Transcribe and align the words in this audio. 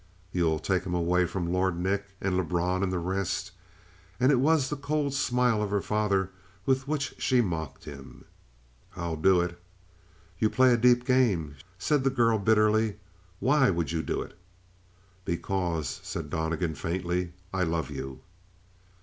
"You'll 0.31 0.57
take 0.57 0.83
him 0.83 0.95
away 0.95 1.27
from 1.27 1.53
Lord 1.53 1.77
Nick 1.77 2.05
and 2.19 2.35
Lebrun 2.35 2.81
and 2.81 2.91
the 2.91 2.97
rest?" 2.97 3.51
And 4.19 4.31
it 4.31 4.39
was 4.39 4.67
the 4.71 4.75
cold 4.75 5.13
smile 5.13 5.61
of 5.61 5.69
her 5.69 5.79
father 5.79 6.31
with 6.65 6.87
which 6.87 7.13
she 7.19 7.39
mocked 7.39 7.83
him. 7.83 8.25
"I'll 8.95 9.15
do 9.15 9.41
it." 9.41 9.61
"You 10.39 10.49
play 10.49 10.73
a 10.73 10.77
deep 10.77 11.05
game," 11.05 11.53
said 11.77 12.03
the 12.03 12.09
girl 12.09 12.39
bitterly. 12.39 12.95
"Why 13.39 13.69
would 13.69 13.91
you 13.91 14.01
do 14.01 14.23
it?" 14.23 14.35
"Because," 15.23 15.99
said 16.01 16.31
Donnegan 16.31 16.73
faintly. 16.73 17.33
"I 17.53 17.61
love 17.61 17.91
you." 17.91 18.21